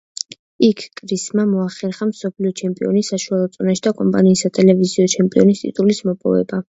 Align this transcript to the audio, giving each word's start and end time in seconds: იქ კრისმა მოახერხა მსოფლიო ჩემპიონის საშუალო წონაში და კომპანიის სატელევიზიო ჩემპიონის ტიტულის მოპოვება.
იქ 0.67 0.79
კრისმა 1.01 1.43
მოახერხა 1.49 2.07
მსოფლიო 2.13 2.53
ჩემპიონის 2.61 3.11
საშუალო 3.13 3.51
წონაში 3.57 3.85
და 3.89 3.93
კომპანიის 4.01 4.43
სატელევიზიო 4.47 5.07
ჩემპიონის 5.17 5.63
ტიტულის 5.67 6.03
მოპოვება. 6.11 6.59